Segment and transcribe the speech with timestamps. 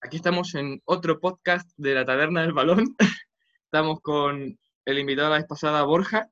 [0.00, 2.94] Aquí estamos en otro podcast de la Taberna del Balón.
[3.64, 6.30] Estamos con el invitado la vez pasada, Borja,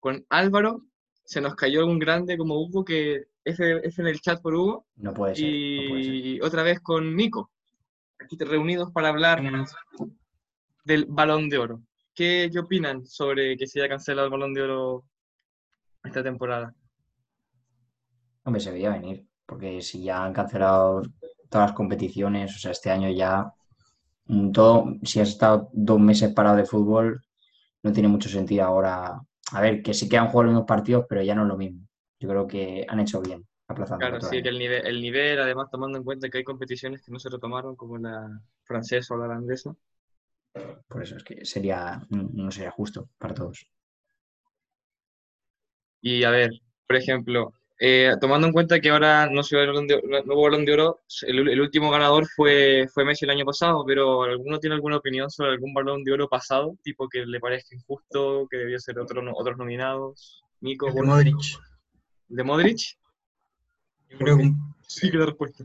[0.00, 0.82] con Álvaro.
[1.24, 4.86] Se nos cayó un grande como Hugo, que es, es en el chat por Hugo.
[4.96, 5.44] No puede ser.
[5.44, 6.42] y no puede ser.
[6.42, 7.52] otra vez con Nico.
[8.18, 9.40] Aquí reunidos para hablar
[10.84, 11.82] del Balón de Oro.
[12.14, 15.04] ¿Qué, qué opinan sobre que se haya cancelado el Balón de Oro
[16.02, 16.74] esta temporada?
[18.42, 21.02] Hombre, se veía venir, porque si ya han cancelado
[21.50, 23.52] todas las competiciones, o sea, este año ya
[24.26, 27.22] mm, todo, si has estado dos meses parado de fútbol,
[27.82, 29.20] no tiene mucho sentido ahora.
[29.52, 31.86] A ver, que sí que han jugado unos partidos, pero ya no es lo mismo.
[32.20, 34.42] Yo creo que han hecho bien aplazando Claro, sí, año.
[34.44, 37.28] que el nivel, el nivel, además tomando en cuenta que hay competiciones que no se
[37.30, 38.28] retomaron, como la
[38.64, 39.74] francesa o la holandesa.
[40.88, 43.66] Por eso es que sería, no sería justo para todos.
[46.00, 46.50] Y a ver,
[46.86, 50.34] por ejemplo, eh, tomando en cuenta que ahora no, se va el balón de, no
[50.34, 54.22] hubo balón de oro, el, el último ganador fue, fue Messi el año pasado, pero
[54.24, 56.76] ¿alguno tiene alguna opinión sobre algún balón de oro pasado?
[56.82, 60.42] Tipo que le parezca injusto, que debió ser otro, no- otros nominados.
[60.60, 61.36] Nico, de Modric.
[62.28, 62.96] ¿de Modric?
[64.08, 64.52] Yo creo que,
[64.86, 65.64] Sí, que la respuesta.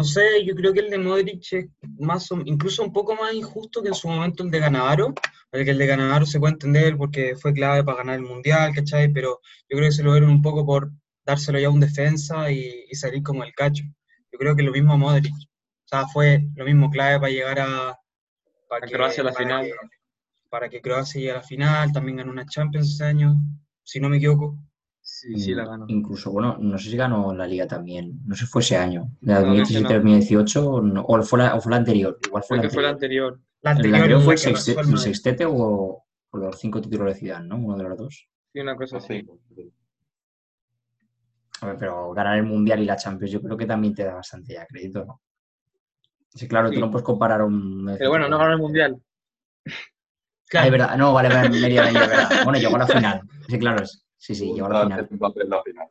[0.00, 1.66] No sé, yo creo que el de Modric es
[1.98, 5.12] más o- incluso un poco más injusto que en su momento el de Ganavaro,
[5.50, 9.12] porque el de Ganavaro se puede entender porque fue clave para ganar el Mundial, ¿cachai?
[9.12, 10.90] Pero yo creo que se lo dieron un poco por
[11.26, 13.84] dárselo ya a un defensa y, y salir como el cacho.
[14.32, 15.32] Yo creo que lo mismo a Modric.
[15.34, 17.98] O sea, fue lo mismo clave para llegar a...
[18.68, 19.64] Para A Croacia a la para final.
[19.66, 19.72] que-
[20.48, 23.36] para que Croacia llegue a la final, también ganó una Champions ese año,
[23.84, 24.56] si no me equivoco.
[25.20, 25.84] Sí, sí, la ganó.
[25.88, 28.20] Incluso, bueno, no sé si ganó la liga también.
[28.24, 29.10] No sé si fue ese año.
[29.20, 29.34] No.
[29.42, 32.18] 2017-2018 o, no- o fue la, o fue la anterior.
[32.26, 33.32] Igual fue Creo la que fue la anterior.
[33.34, 33.46] anterior.
[33.62, 37.14] La ¿El anterior, anterior fue la el, sexte- sextete o, o los cinco títulos de
[37.20, 37.56] Zidane, ¿no?
[37.58, 38.28] Uno de los dos.
[38.52, 39.26] Sí, una cosa así.
[41.60, 44.14] A ver, pero ganar el Mundial y la Champions yo creo que también te da
[44.14, 45.20] bastante ya crédito, ¿no?
[46.34, 46.76] Sí, claro, Sí.
[46.76, 47.94] tú no puedes comparar un...
[47.98, 48.96] Pero bueno, no ganó el Mundial.
[49.66, 49.70] Ah,
[50.48, 50.96] Claro, es verdad.
[50.96, 52.44] No, vale, es verdad.
[52.44, 53.20] Bueno, llegó a la final.
[53.48, 53.82] Sí, claro.
[53.84, 55.08] es- Sí, sí, llegó a la final.
[55.48, 55.88] La final.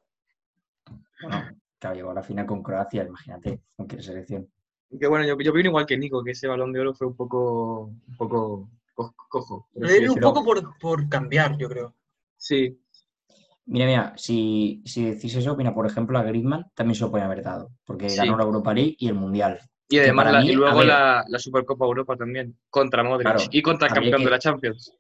[1.21, 4.47] Bueno, claro, llegó a la final con Croacia, imagínate, con qué selección.
[4.99, 7.15] Que bueno, yo, yo opino igual que Nico, que ese balón de oro fue un
[7.15, 9.67] poco, un poco co- cojo.
[9.73, 11.95] un poco por, por cambiar, yo creo.
[12.37, 12.79] Sí,
[13.65, 17.23] Mira, mira, si, si decís eso, mira, por ejemplo, a Griezmann también se lo puede
[17.23, 18.17] haber dado, porque Sí.
[18.17, 19.59] ganó la Europa League y el Mundial.
[19.89, 23.39] y además para la- mí, y luego la, la Supercopa Europa también, contra Modric Claro,
[23.51, 24.93] y contra el campeón que- de la Champions.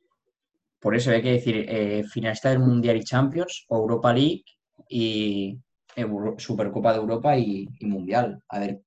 [0.79, 4.43] Por eso hay que decir eh, finalista del Mundial y Champions, o Europa League
[4.89, 5.57] y
[5.95, 8.41] Euro- Supercopa de Europa y, y Mundial.
[8.49, 8.81] A ver,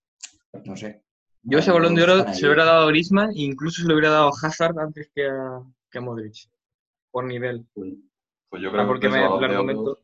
[0.64, 1.02] no sé.
[1.42, 3.94] Yo ese balón de oro se lo hubiera dado a Griezmann e incluso se lo
[3.94, 5.60] hubiera dado a Hazard antes que a,
[5.90, 6.48] que a Modric,
[7.10, 7.66] por nivel.
[7.74, 9.98] Pues yo Ah, creo porque que ese me, balón el de oro, argumento...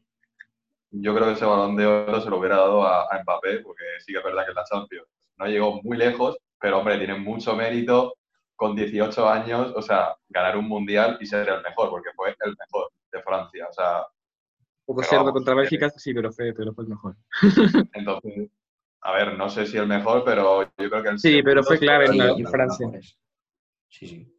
[0.91, 3.85] yo creo que ese balón de oro se lo hubiera dado a, a Mbappé, porque
[4.05, 5.07] sí que es verdad que en la Champions
[5.39, 8.15] no llegó muy lejos, pero hombre, tiene mucho mérito
[8.59, 12.57] con 18 años, o sea, ganar un mundial y ser el mejor, porque fue el
[12.59, 13.67] mejor de Francia.
[13.71, 17.17] O sea, Un poco cerdo vamos, contra Bélgica, sí, pero fue, pero fue el mejor.
[17.95, 18.51] entonces,
[19.03, 21.79] a ver, no sé si el mejor, pero yo creo que el Sí, pero fue
[21.79, 22.51] clave en la-.
[22.51, 22.87] Francia.
[22.89, 23.17] mejores.
[23.89, 24.35] Sí, sí.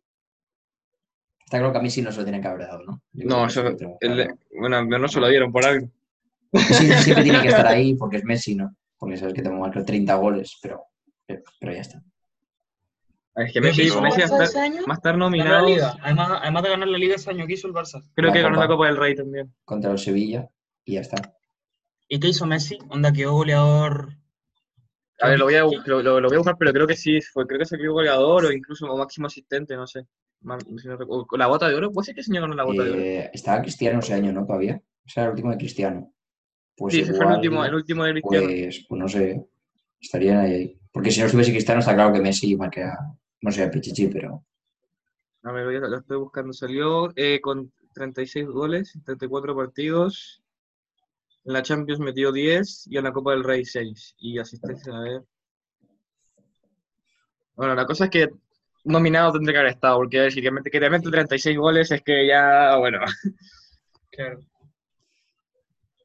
[1.46, 3.01] Está claro que a mí sí no se lo tienen que haber dado, ¿no?
[3.13, 5.88] Yo No, eso, tengo el- bueno, no se lo dieron por algo.
[6.53, 8.75] Sí, siempre tiene que estar ahí porque es Messi, ¿no?
[8.97, 10.84] Porque sabes que te marcado 30 goles, pero,
[11.25, 12.03] pero ya está.
[13.45, 15.67] Es que Messi, que Messi va a estar, va a nominado.
[16.01, 18.03] Además, además de ganar la Liga ese año que hizo el Barça.
[18.16, 18.88] Creo La que ganó la Copa.
[18.88, 19.53] Del Rey también.
[19.66, 20.50] Contra el Sevilla
[20.85, 21.17] y ya está.
[22.07, 22.77] ¿Y qué hizo Messi?
[22.89, 24.09] Onda quedó goleador.
[25.22, 27.19] A ver, lo voy a, lo, lo- lo voy a buscar, pero creo que sí,
[27.22, 30.06] fue, creo que se quedó goleador o incluso como máximo asistente, no sé.
[31.07, 33.00] O la bota de oro, ¿puede ser que ese año ganó la bota de oro?
[33.01, 34.45] Eh, estaba Cristiano ese año, ¿no?
[34.45, 34.81] Todavía.
[35.06, 36.13] Ese era el último de Cristiano.
[36.77, 38.47] Pues sí, ese fue el último, el último de Cristiano.
[38.47, 39.45] Pues, pues no sé.
[40.00, 40.79] Estarían ahí, ahí.
[40.94, 42.97] Porque si no estuviese Cristiano, está claro que Messi marca,
[43.41, 44.44] no sé, Pichichi, pero.
[45.44, 46.53] A ver, ya lo, estoy buscando.
[46.53, 50.41] Salió eh, con 36 goles, en 34 partidos.
[51.45, 54.16] En la Champions metió 10 y en la Copa del Rey 6.
[54.19, 55.23] Y asistencia, a ver.
[57.56, 58.30] Bueno, la cosa es que
[58.83, 62.01] nominado tendría que haber estado, porque a ver, si que te mete 36 goles es
[62.01, 63.00] que ya, bueno.
[64.12, 64.39] Claro.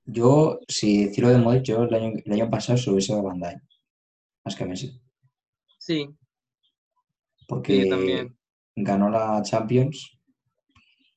[0.04, 3.60] Yo, si decirlo de Modric, yo el año, el año pasado se hubiese dado Dijk,
[4.44, 5.00] más que a Messi.
[5.78, 6.14] Sí,
[7.46, 8.36] Porque Sí, también.
[8.76, 10.18] ganó la Champions.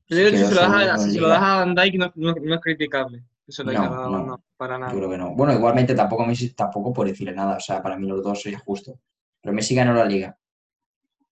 [0.10, 1.28] Pero se si lo das a, si lo Liga.
[1.30, 3.24] das a Van Dijk no, no- no es criticable.
[3.46, 4.26] Eso No, haya dado, no.
[4.26, 4.92] no, para nada.
[4.92, 5.36] Yo creo que no.
[5.36, 7.58] Bueno, igualmente tampoco Messi, tampoco por decirle nada.
[7.58, 9.00] O sea, para mí los dos sería justo.
[9.42, 10.38] Pero Messi ganó la liga.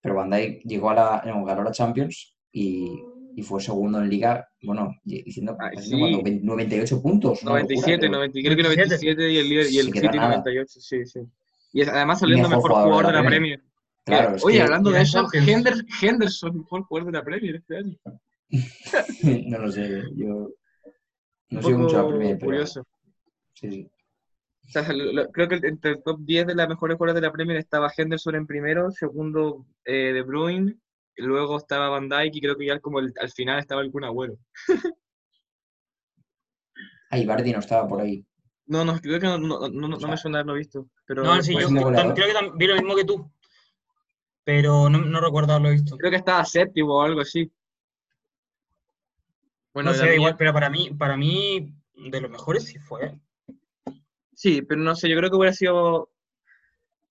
[0.02, 2.92] Pero Van Dijk llegó a la, ganó la Champions y,
[3.36, 5.98] y fue segundo en liga, bueno, diciendo sí.
[6.00, 7.44] cuánto, 20 98 puntos.
[7.44, 8.12] una locura, 97, creo.
[8.12, 9.16] 90, creo que 97.
[9.16, 10.28] 97 y el, líder- y el City nada.
[10.30, 11.20] 98, sí, sí.
[11.74, 13.60] Y además saliendo Mejor mejor, jugador de la Premier.
[13.60, 13.64] Premier.
[14.06, 15.48] Claro, Oye, que- hablando de eso, Champions.
[15.48, 17.98] Hender- Henderson, mejor jugador de la Premier este año.
[19.48, 20.50] no lo sé, yo
[21.50, 22.84] no Un sigo mucho la Premier, pero curioso.
[23.54, 23.90] sí, sí.
[24.68, 27.28] O sea, lo- lo- creo que entre el top 10 de las mejores jugadoras de
[27.28, 30.75] la Premier estaba Henderson en primero, segundo eh, De Bruyne,
[31.18, 33.92] y luego estaba Van Dijk y creo que ya como el- al final estaba el
[33.92, 34.38] Kun Agüero.
[37.12, 38.25] Ah, y Vardy no estaba por ahí.
[38.66, 40.90] No, no, creo que no, no, no, no me suena haberlo visto.
[41.06, 43.31] Pero No, sí, después- yo creo que vi lo mismo que tú.
[44.46, 45.98] Pero no, no recuerdo haberlo visto.
[45.98, 47.52] creo que estaba séptimo o algo así.
[49.74, 52.80] Bueno, no sé, la mía- igual, pero para mí, para mí, de los mejores sí
[52.80, 53.20] fue.
[54.34, 56.12] Sí, pero no sé, yo creo que hubiera sido.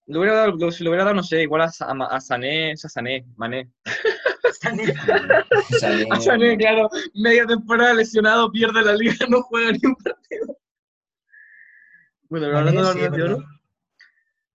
[0.06, 2.72] Le hubiera dado, lo- si lo hubiera dado, no sé, igual a, Sa- a Sané,
[2.72, 3.70] a Sané, Mané.
[6.10, 10.58] A Sané, claro, media temporada lesionado, pierde la liga, no juega ni un partido.
[12.28, 13.38] Bueno, pero hablando de de oro.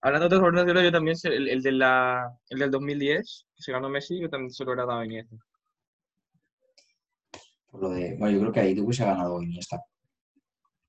[0.02, 3.64] Hablando de otros oro, yo también, sé- el, el, de la, el del 2010, que
[3.64, 5.36] se ganó Messi, yo también se lo hubiera dado a Iniesta.
[7.72, 9.78] por lo de, bueno, yo creo que ahí te hubiese ganado Iniesta.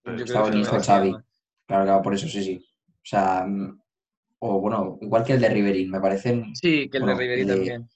[0.04, 1.10] Yo creo Estaba se Iniesta, Xavi.
[1.66, 2.66] Claro, claro, por eso sí, sí.
[2.88, 3.80] O sea, mm,
[4.40, 7.46] o bueno, igual que el de Riverín, me parecen Sí, que el Bueno, de el
[7.46, 7.88] de- también.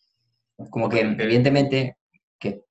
[0.70, 1.96] como que evidentemente
[2.38, 2.62] que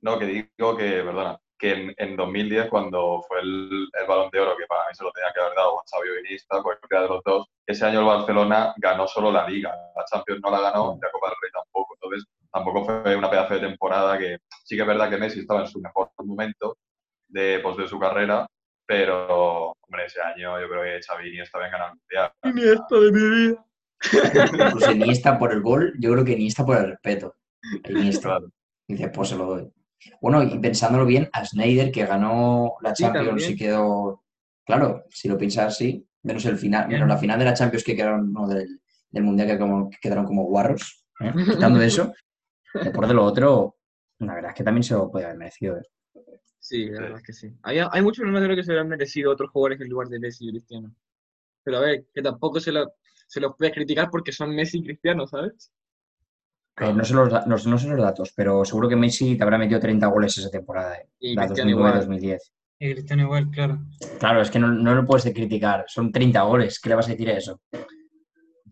[0.00, 4.40] No, que digo que, perdona, que en, en 2010, cuando fue el, el Balón de
[4.40, 7.08] Oro, que para mí se lo tenía que haber dado a Xavi Iniesta, cualquiera de
[7.08, 9.74] los dos, ese año el Barcelona ganó solo la Liga.
[9.96, 11.94] La Champions no la ganó y la Copa del Rey tampoco.
[11.94, 15.60] Entonces, tampoco fue una pedazo de temporada que sí que es verdad que Messi estaba
[15.60, 16.76] en su mejor momento
[17.28, 18.46] de, pues, de su carrera,
[18.86, 22.32] pero, hombre, ese año yo creo que Xavi Iniesta habían ganado el Mundial.
[22.44, 23.66] Iniesta de mi vida.
[24.66, 27.34] incluso Iniesta por el gol, yo creo que Iniesta por el respeto.
[27.88, 28.28] Iniesta.
[28.28, 28.50] Claro.
[28.86, 29.72] Dice, pues se lo doy.
[30.20, 33.52] Bueno, y pensándolo bien, a Snyder, que ganó la Sí, Champions también.
[33.52, 34.22] y quedó.
[34.64, 37.00] Claro, si lo piensas así, menos el final, Bien.
[37.00, 39.96] menos la final de la Champions que quedaron, no, del, del Mundial que, como, que
[40.00, 41.32] quedaron como guarros, ¿eh?
[41.52, 42.12] quitando eso,
[42.74, 43.76] después de lo otro,
[44.18, 45.76] la verdad es que también se lo puede haber merecido.
[45.78, 45.82] ¿eh?
[46.58, 47.52] Sí, la verdad es que sí.
[47.62, 50.08] Hay, hay muchos balones de oro que se lo han merecido otros jugadores en lugar
[50.08, 50.92] de Messi y Cristiano.
[51.62, 52.92] Pero a ver, que tampoco se, lo,
[53.28, 55.72] se los puede criticar porque son Messi y Cristiano, ¿sabes?
[56.78, 59.42] Eh, no, sé los, da- no, no sé los datos, pero seguro que Messi te
[59.42, 61.08] habrá metido 30 goles esa temporada, ¿eh?
[61.20, 62.06] Y la Cristiano igual.
[62.06, 62.38] 2009-2010.
[62.78, 63.78] Y Cristiano igual, claro.
[64.18, 67.12] Claro, es que no, no lo puedes criticar, son 30 goles, ¿qué le vas a
[67.12, 67.60] decir a eso?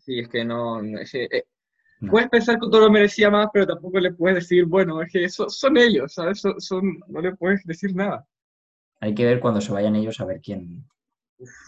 [0.01, 0.83] Sí, es que no.
[0.83, 1.45] no, es que, eh,
[2.01, 2.11] No.
[2.11, 5.27] Puedes pensar que todo lo merecía más, pero tampoco le puedes decir, bueno, es que
[5.31, 6.41] son, son ellos, ¿sabes?
[6.41, 8.27] Son, son- no le puedes decir nada.
[9.01, 10.85] Hay que ver cuando se vayan ellos a ver quién.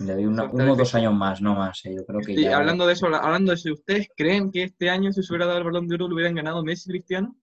[0.00, 1.84] Le doy una- uno o dos años más, no más.
[1.84, 2.56] eh, Yo creo que Sí, ya.
[2.56, 5.46] hablando de eso, habla- hablando de eso, ¿ustedes creen que este año si se hubiera
[5.46, 7.36] dado el balón de oro lo hubieran ganado Messi y Cristiano?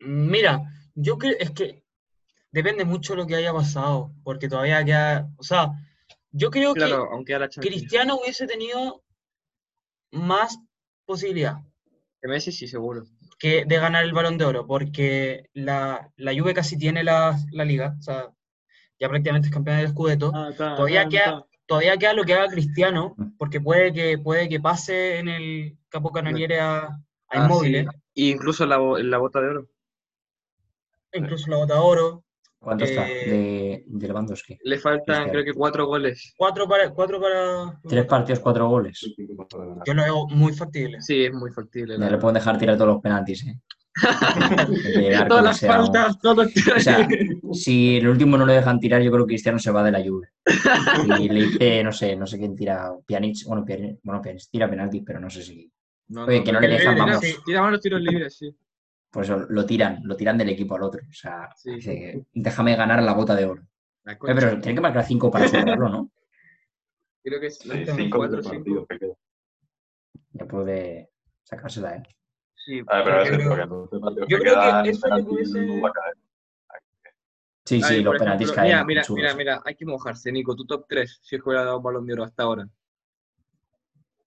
[0.00, 0.62] Mira,
[0.94, 1.84] yo creo, es que
[2.52, 5.72] depende mucho de lo que haya pasado, porque todavía queda, o sea,
[6.30, 7.60] yo creo Claro, aunque a la que.
[7.60, 9.02] Cristiano hubiese tenido
[10.12, 10.58] más
[11.04, 11.56] posibilidad
[12.22, 13.04] Que Messi sí, seguro.
[13.38, 17.64] que de ganar el Balón de Oro, porque la, la Juve casi tiene la, la
[17.64, 18.30] liga, o sea,
[19.00, 23.14] ya prácticamente es campeón del Scudetto, Ah, Todavía queda- todavía queda lo que haga Cristiano,
[23.16, 23.36] Mm.
[23.38, 26.98] porque puede que, puede que pase en el Capocannoniere a, a
[27.30, 29.68] Ah, Immobile, Y incluso la, la bota de oro.
[31.12, 32.24] incluso la bota de oro,
[32.58, 33.08] ¿Cuánto está?
[33.08, 34.58] eh, De, de Lewandowski.
[34.64, 35.32] Le faltan, Cristiano.
[35.32, 36.34] creo que cuatro goles.
[36.36, 37.80] cuatro para, cuatro para...
[37.88, 39.00] Tres partidos, cuatro goles.
[39.86, 41.00] Yo lo veo muy factible.
[41.00, 41.96] Sí, es muy factible.
[41.96, 43.58] le pueden dejar tirar todos los penaltis, ¿eh?
[45.28, 47.08] Todas las faltas, todos O sea,
[47.52, 50.02] si el último no le dejan tirar, yo creo que Cristiano se va de la
[50.02, 50.28] Juve.
[51.06, 54.70] Y le dice, no sé, no sé quién tira, Pjanic, bueno, Pjanic, bueno, Pjanic tira
[54.70, 55.70] penaltis, pero no sé si...
[56.08, 57.20] No, Oye, que no le dejan, tira- vamos.
[57.20, 58.54] Tira, tira más los tiros libres, sí.
[59.10, 61.00] Por eso lo tiran, lo tiran del equipo al otro.
[61.08, 61.74] O sea, Sí.
[61.74, 63.62] dice, déjame ganar la bota de oro.
[64.06, 66.10] Eh, pero tiene que marcar cinco para superarlo, ¿no?
[67.22, 68.54] Creo que es Sí, cinco cuatro o de cinco.
[68.56, 69.16] partidos que quedan.
[70.32, 71.10] Ya puede
[71.42, 72.02] sacársela, ¿eh?
[72.64, 75.66] Sí, A ver, pero Yo creo- yo creo que eso es lo que penaltis hubiese-
[75.66, 76.14] no va a caer.
[77.64, 78.66] Sí, sí, los penaltis caen.
[78.68, 80.56] Mira, mira, mira, mira, hay que mojarse, Nico.
[80.56, 82.68] Tu top 3, si es que hubiera dado un balón de oro hasta ahora.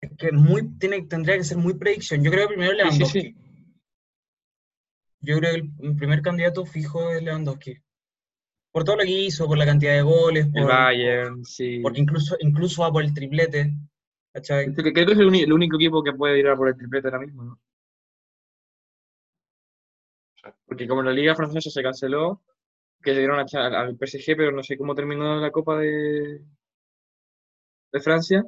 [0.01, 2.23] Es que muy, tiene, tendría que ser muy predicción.
[2.23, 3.21] Yo creo que primero Sí, sí, Lewandowski.
[3.21, 3.35] sí.
[5.21, 7.77] Yo creo que el, el primer candidato fijo es Lewandowski.
[8.71, 11.79] Por todo lo que hizo, por la cantidad de goles, El por, Bayern, sí.
[11.81, 13.73] porque incluso, incluso va por el triplete.
[14.33, 14.65] ¿cachai?
[14.65, 17.07] Este Creo que es el, el único equipo que puede ir a por el triplete
[17.07, 17.59] ahora mismo, ¿no?
[20.65, 22.41] Porque como la Liga Francesa se canceló,
[23.01, 26.41] que se dieron a echar al PSG, pero no sé cómo terminó la Copa de,
[27.91, 28.45] de Francia.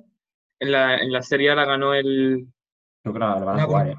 [0.60, 2.48] En la, en la Serie A la ganó el,
[3.04, 3.96] Yo creo que la van a jugar, ¿eh?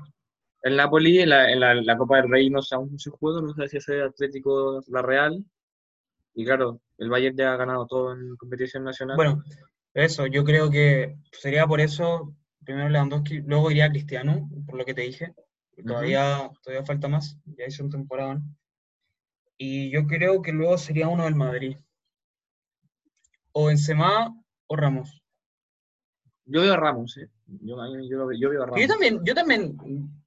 [0.66, 3.10] el Napoli, en la, en la, la Copa del Rey no sé, aún no se
[3.10, 5.44] juega, no sé si es el Atlético La Real.
[6.34, 9.16] Y claro, el Bayern ya ha ganado todo en competición nacional.
[9.16, 9.44] Bueno,
[9.94, 12.34] Eso, yo creo que sería por eso,
[12.64, 15.34] primero Lewandowski, luego iría Cristiano, por lo que te dije.
[15.84, 18.40] Todavía, todavía falta más, ya hizo un temporada.
[19.58, 21.76] Y yo creo que luego sería uno del Madrid.
[23.52, 24.34] O Benzema
[24.66, 25.22] o Ramos.
[26.44, 27.28] Yo veo a Ramos, ¿eh?
[27.46, 27.76] Yo,
[28.08, 28.80] yo, yo veo a Ramos.
[28.80, 29.76] Yo también, yo también,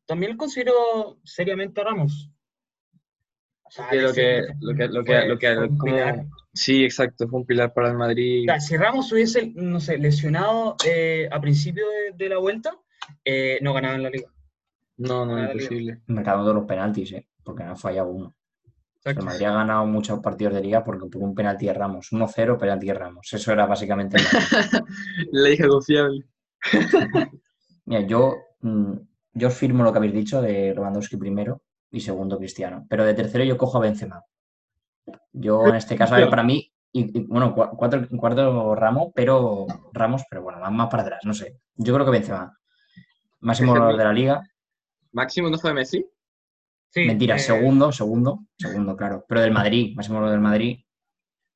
[0.05, 2.29] también considero seriamente a Ramos.
[3.63, 7.45] O sea, lo, que, lo que, lo que, lo que, como, sí, exacto, fue un
[7.45, 8.49] pilar para el Madrid.
[8.49, 12.75] O sea, si Ramos hubiese, no sé, lesionado eh, a principio de, de la vuelta,
[13.23, 14.27] eh, no ganaban la liga.
[14.99, 16.01] No, no, imposible.
[16.07, 17.27] Mercado de los penaltis, ¿eh?
[17.43, 18.35] porque no ha fallado uno.
[19.05, 22.11] El Madrid ha ganado muchos partidos de liga porque tuvo un penalti de Ramos.
[22.11, 23.31] 1-0, penalti de Ramos.
[23.31, 24.17] Eso era básicamente
[25.31, 26.25] la hija confiable.
[27.85, 28.93] Mira, yo, mm,
[29.33, 32.85] yo firmo lo que habéis dicho de Lewandowski primero y segundo Cristiano.
[32.89, 34.23] Pero de tercero yo cojo a Benzema.
[35.31, 40.59] Yo en este caso, para mí, y, bueno, cuatro, cuarto Ramos, pero Ramos, pero bueno,
[40.59, 41.57] más, más para atrás, no sé.
[41.75, 42.53] Yo creo que Benzema.
[43.39, 44.43] Máximo de la liga.
[45.11, 46.05] ¿Máximo no fue Messi?
[46.95, 49.25] Mentira, eh, segundo, segundo, segundo, claro.
[49.27, 50.79] Pero del Madrid, máximo del Madrid,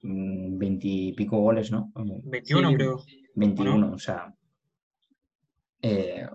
[0.02, 1.92] mm, veintipico goles, ¿no?
[1.96, 3.04] 21, creo.
[3.36, 4.34] 21, o sea.
[5.82, 6.28] Eh,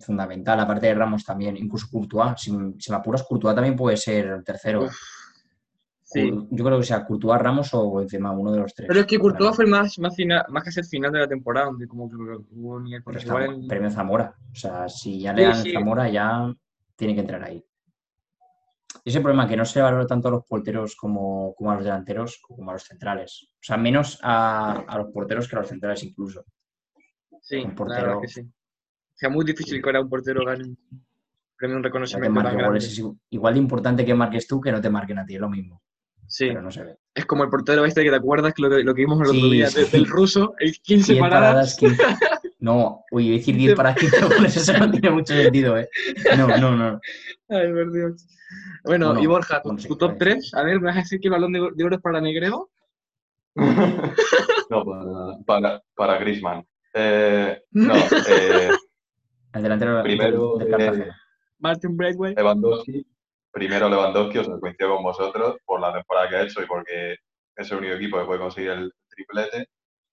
[0.00, 2.34] fundamental, aparte de Ramos también, incluso Courtois.
[2.36, 4.88] Si, si me apuras, Courtois también puede ser tercero.
[6.14, 6.32] Sí.
[6.48, 8.86] Yo creo que sea Courtois, Ramos o Benzema, uno de los tres.
[8.86, 10.14] Pero es que Courtois fue más, más,
[10.48, 14.32] más que el final de la temporada, donde como que hubo ni el Premio Zamora.
[14.52, 16.54] O sea, si ya le dan Zamora, ya
[16.94, 17.64] tiene que entrar ahí.
[19.04, 22.40] Ese problema que no se valora tanto a los porteros como, como, a los delanteros
[22.40, 23.48] como a los centrales.
[23.54, 26.44] O sea, menos a, a los porteros que a los centrales incluso.
[27.42, 28.20] Sí, un portero...
[28.20, 28.40] que sí.
[28.40, 30.78] O sea, muy difícil que ahora un portero gane un
[31.56, 35.26] premio, un reconocimiento Es igual de importante que marques tú que no te marquen a
[35.26, 35.82] ti, es lo mismo.
[36.26, 36.48] Sí.
[36.48, 36.96] Pero no se ve.
[37.14, 39.68] Es como el portero este que te acuerdas que lo, que, vimos el otro día
[39.70, 41.78] del ruso, el 15 paradas.
[41.78, 42.20] paradas
[42.64, 45.86] No, uy, decir 10 para 15 goles, eso no tiene mucho sentido, ¿eh?
[46.34, 46.98] No, no, no.
[47.50, 48.26] Ay, por Dios.
[48.84, 51.52] Bueno, y Borja, tu, top 3, a ver, ¿me vas a decir que el balón
[51.52, 52.70] de, oro es para Negreo?
[54.70, 56.66] no, para, para, para Grisman.
[56.94, 57.94] Eh, no,
[58.28, 58.70] eh,
[59.52, 61.20] el delantero primero de, Cartagena.
[61.58, 62.34] Martin Bradway.
[62.34, 63.06] Lewandowski.
[63.54, 67.18] Primero Lewandowski, os coincido con vosotros por la temporada que ha hecho y porque
[67.54, 69.68] es el único equipo que puede conseguir el triplete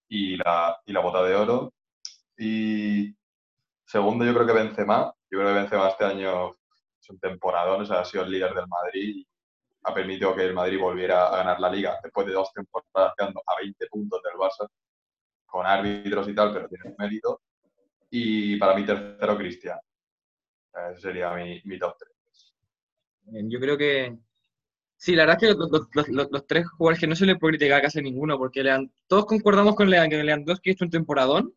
[0.08, 1.74] y la, y la bota de oro.
[2.38, 3.16] Y
[3.84, 5.12] segundo, yo creo que Benzema.
[5.32, 6.52] Yo creo que Benzema este año
[7.02, 9.28] es un temporadón, o sea, ha sido el líder del Madrid y
[9.86, 13.42] ha permitido que el Madrid volviera a ganar la liga después de dos temporadas quedando
[13.48, 14.68] a 20 puntos del Barça,
[15.48, 17.42] con árbitros y tal, pero tiene mérito.
[18.12, 19.80] Y para mí tercero, Cristian.
[20.92, 22.11] Ese sería mi, mi top 3.
[23.25, 24.18] Yo creo que
[25.01, 28.04] Sí, la verdad es que los, tres jugadores que no se le puede criticar casi
[28.04, 28.63] ninguno, porque
[29.08, 31.56] todos concordamos con Leandro, que Lewandowski hecho un temporadón,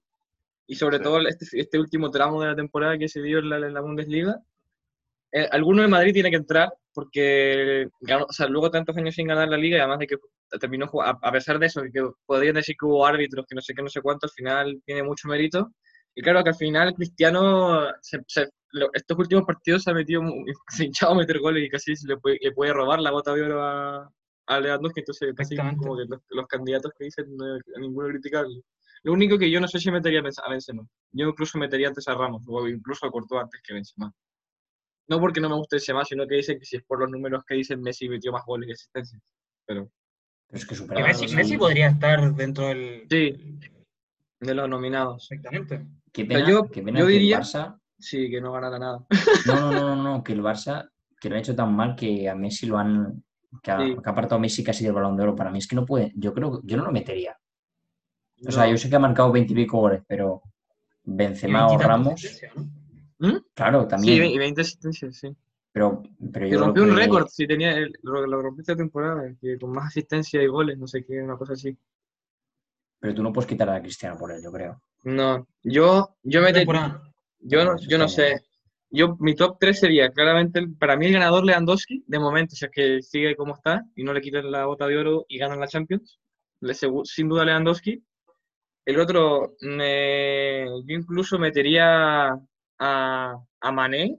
[0.66, 3.80] y sobre todo este, este, último tramo de la temporada que se dio en la,
[3.82, 4.40] Bundesliga.
[5.30, 7.86] Eh, alguno de Madrid tiene que entrar, porque
[8.26, 10.16] o sea, luego tantos años sin ganar la liga, y además de que
[10.58, 13.74] terminó, a, a pesar de eso, que podrían decir que hubo árbitros, que no sé
[13.74, 15.70] qué, no sé cuánto, al final tiene mucho mérito.
[16.14, 18.48] Y claro que al final Cristiano se,
[18.92, 20.22] estos últimos partidos se ha metido,
[20.68, 23.10] se ha hinchado a meter goles y casi se le puede, le puede robar la
[23.10, 24.10] bota de oro a,
[24.46, 28.60] a Lewandowski, entonces casi como que los, candidatos que dicen no a ninguno criticable.
[29.02, 30.86] Lo único que yo no sé si metería a Benzema.
[31.12, 34.12] Yo incluso metería antes a Ramos, o incluso a Courtois antes que Benzema.
[35.08, 37.44] No porque no me guste Benzema, sino que dicen que si es por los números
[37.46, 39.22] que dicen Messi metió más goles que asistencias.
[39.66, 39.90] Pero...
[40.50, 43.06] es que Messi, Messi, podría estar dentro del...
[43.10, 43.58] Sí,
[44.40, 45.30] de los nominados.
[45.30, 45.86] Exactamente.
[46.12, 47.40] Qué pena, yo, yo diría...
[47.40, 49.06] Barça Sí, que no ganara nada.
[49.46, 52.34] No, no, no, no, que el Barça, que lo ha hecho tan mal que a
[52.34, 53.24] Messi lo han.
[53.62, 55.34] que ha, apartado a Messi casi del balón de oro.
[55.34, 56.12] Para mí es que no puede.
[56.14, 57.34] Yo creo yo no lo metería.
[58.46, 60.42] O sea, yo sé que ha marcado 20 y pico goles, pero
[61.02, 62.42] Benzema o Ramos.
[63.20, 63.36] ¿Mm?
[63.54, 64.22] Claro, también.
[64.22, 65.34] Sí, y 20 asistencias, sí.
[65.72, 66.60] Pero, pero yo.
[66.60, 67.74] rompió un récord, si tenía.
[68.02, 71.38] lo, lo rompió esta temporada, que con más asistencia y goles, no sé qué, una
[71.38, 71.74] cosa así.
[73.00, 74.82] Pero tú no puedes quitar a Cristiano por él, yo creo.
[75.04, 77.00] No, yo, yo metería.
[77.46, 78.40] Yo no, yo no sé.
[78.90, 82.70] Yo, mi top 3 sería claramente, para mí el ganador Lewandowski, de momento, si es
[82.70, 85.66] que sigue como está y no le quitan la bota de oro y ganan la
[85.66, 86.18] Champions,
[87.04, 88.02] sin duda Lewandowski.
[88.86, 92.38] El otro, yo incluso metería
[92.78, 94.18] a, a Mané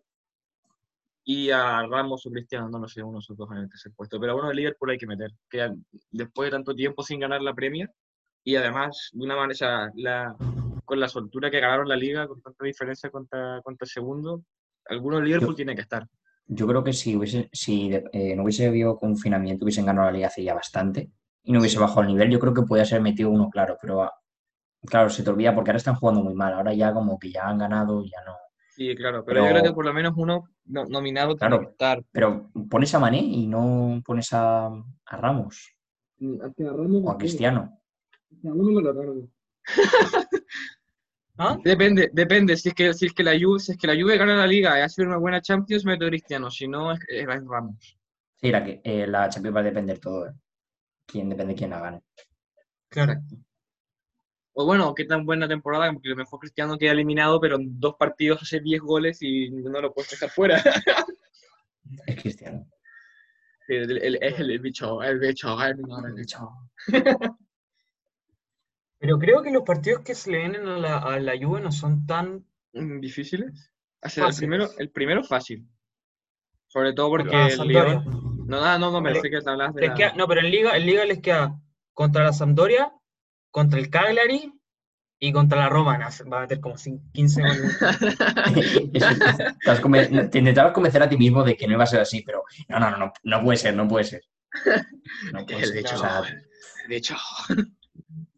[1.24, 3.92] y a Ramos o Cristiano, no lo sé, uno de esos dos en el tercer
[3.96, 4.20] puesto.
[4.20, 5.72] Pero bueno, el Liverpool hay que meter, que
[6.12, 7.90] después de tanto tiempo sin ganar la Premier
[8.44, 10.36] y además de una manera, la,
[10.86, 14.44] con la soltura que ganaron la liga, con tanta diferencia contra, contra el segundo,
[14.86, 16.08] algunos Liverpool tiene que estar.
[16.48, 20.28] Yo creo que si, hubiese, si eh, no hubiese habido confinamiento, hubiesen ganado la liga
[20.28, 21.10] hace ya bastante
[21.44, 24.10] y no hubiese bajado el nivel, yo creo que podía ser metido uno claro, pero
[24.86, 26.54] claro, se te olvida porque ahora están jugando muy mal.
[26.54, 28.36] Ahora ya como que ya han ganado, ya no.
[28.70, 31.60] Sí, claro, pero, yo creo que por lo menos uno no- nominado tiene Claro.
[31.62, 32.04] que estar.
[32.12, 35.74] Pero pones a Mané y no pones a, a Ramos
[36.22, 37.80] o a Cristiano.
[41.38, 41.58] ¿Ah?
[41.64, 42.56] Depende, depende.
[42.56, 44.48] Si es que, si es que la Juve, si es que la Juve gana la
[44.48, 46.50] liga y hace una buena Champions, meto a Cristiano.
[46.50, 47.98] Si no, es, es Ramos.
[48.38, 50.28] Sí, la, que, eh, la Champions va a depender todo.
[50.28, 50.32] ¿eh?
[51.06, 52.02] Quién depende quién la gane.
[52.90, 53.16] Claro.
[54.54, 57.78] O bueno, qué tan buena temporada, porque a lo mejor Cristiano queda eliminado, pero en
[57.80, 60.62] dos partidos hace 10 goles y no lo puedes dejar fuera.
[62.08, 62.66] Es Cristiano.
[63.68, 66.50] El- el- Es el, bicho, el bicho, el bicho, el bicho.
[69.06, 71.72] Pero creo que los partidos que se le vienen a la, a la Juve no
[71.72, 72.44] son tan...
[72.74, 73.72] Mm, ¿Difíciles?
[74.02, 75.70] O sea, el primero, el primero fácil.
[76.68, 77.68] Sobre todo porque Ah, el.
[77.68, 78.04] León.
[78.48, 80.76] No, nada, no, no, me sé que te hablas de queda- no, pero en Liga,
[80.76, 81.56] en Liga les queda
[81.94, 82.92] contra la Sampdoria,
[83.52, 84.52] contra el Cagliari
[85.20, 86.00] y contra la Roma.
[86.00, 87.78] No, va a meter como cin- 15 goles.
[90.32, 92.80] Te intentabas convencer a ti mismo de que no iba a ser así, pero no,
[92.80, 94.24] no, no, no, no puede ser, no puede ser.
[95.32, 95.76] No puede ser.
[95.76, 96.00] bicho, O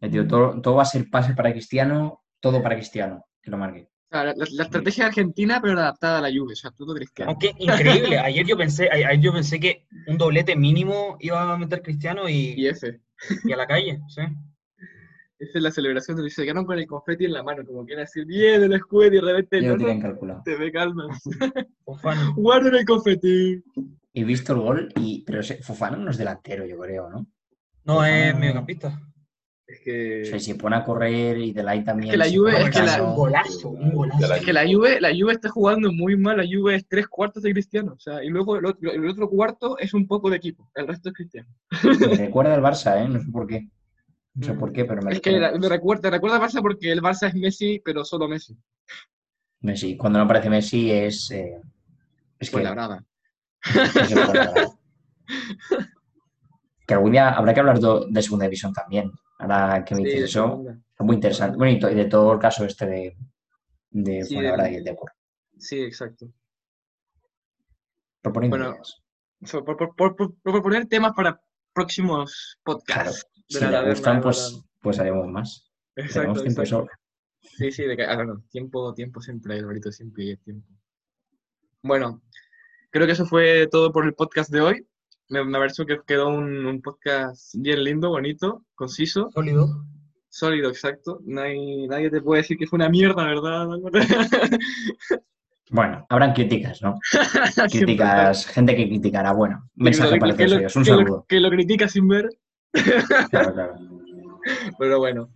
[0.00, 3.88] eh, todo, todo va a ser pase para Cristiano, todo para Cristiano, que lo marque.
[4.10, 7.30] Sea, la, la estrategia argentina, pero adaptada a la Juve, o sea, todo Cristiano.
[7.32, 11.82] Aunque increíble, ayer yo pensé, ayer yo pensé que un doblete mínimo iba a meter
[11.82, 13.00] Cristiano Y y, F.
[13.44, 14.22] y a la calle, ¿sí?
[15.40, 18.04] Esa es la celebración de se quedaron con el confeti en la mano, como quieren
[18.04, 21.06] decir, bien el escudo y de repente Yo no, te ve calma.
[21.84, 22.32] Fofana.
[22.34, 23.62] Guarden el confeti.
[24.14, 27.26] He visto el gol, y, pero ese- Fofana no es delantero, yo creo, ¿no?
[27.84, 29.00] No, es Fofana- mediocampista.
[29.70, 32.10] Es O que, se pone a correr y Delay también.
[32.10, 34.18] que la Juve- es que la- un golazo, un golazo.
[34.18, 36.86] De la es que la Juve, la Juve está jugando muy mal, la Juve es
[36.88, 40.06] tres cuartos de Cristiano, o sea, y luego el otro, el otro cuarto es un
[40.06, 41.48] poco de equipo, el resto es Cristiano.
[41.82, 43.08] Me recuerda al Barça, ¿eh?
[43.08, 43.68] No sé por qué.
[44.34, 45.52] No sé por qué, pero me Es que recuerda.
[45.52, 48.56] la- me recuerda, recuerda a Barça porque el Barça es Messi, pero solo Messi.
[49.60, 49.98] Messi.
[49.98, 51.30] Cuando no aparece Messi es.
[51.30, 51.60] eh,
[52.38, 52.62] es que.
[52.62, 53.04] La brava.
[53.64, 53.92] es
[56.86, 59.10] que algún día habrá que hablar de segunda división también.
[59.38, 60.64] Ahora que me dices de eso,
[60.98, 61.56] es muy interesante.
[61.56, 63.16] Bueno, y de todo el caso este de,
[63.90, 65.12] de Sí, Fuenlabrada y el Depor.
[65.58, 66.26] Sí, exacto.
[68.22, 68.76] Proponiendo Bueno.
[69.44, 71.40] So, por, por- por- por- por proponer temas para
[71.72, 72.80] próximos Claro.
[72.80, 73.26] podcasts.
[73.48, 75.70] Si de la taberna gustan, de pues, pues haremos más.
[75.94, 76.90] Exacto, Tenemos tiempo de exacto.
[77.40, 80.68] Sí, sí, de que, ah, bueno, tiempo, tiempo siempre hay, Alvarito, siempre hay tiempo.
[81.82, 82.20] Bueno,
[82.90, 84.86] creo que eso fue todo por el podcast de hoy.
[85.30, 89.84] Me, me pareció que quedó un, un podcast bien lindo, bonito, conciso, Sólido.
[90.28, 91.20] sólido, exacto.
[91.24, 93.66] Nadie, nadie te puede decir que fue una mierda, ¿verdad?
[95.70, 96.98] Bueno, habrán críticas, ¿no?
[97.70, 99.32] Críticas, gente que criticará.
[99.34, 100.74] Bueno, mensaje para que lo, ellos.
[100.76, 101.26] Un que lo- saludo.
[101.28, 102.26] que lo critica sin ver,
[103.30, 103.74] Claro, claro.
[104.78, 105.28] pero bueno.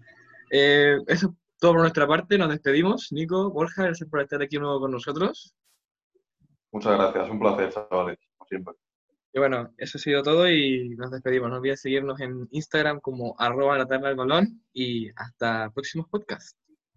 [0.51, 3.13] Eh, eso es todo por nuestra parte, nos despedimos.
[3.13, 5.55] Nico, Borja, gracias por estar aquí de nuevo con nosotros.
[6.73, 8.75] Muchas gracias, un placer, chavales, como siempre.
[9.35, 11.51] Y bueno, eso ha sido todo y nos despedimos.
[11.51, 16.57] No olviden seguirnos en Instagram como arroba la tabla del balón y hasta próximos podcasts.